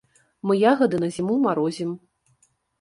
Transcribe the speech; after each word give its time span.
Мы 0.47 0.53
ягады 0.71 0.97
на 1.05 1.11
зіму 1.19 1.37
марозім. 1.45 1.95